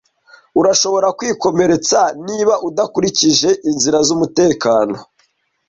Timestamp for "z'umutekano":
4.07-4.95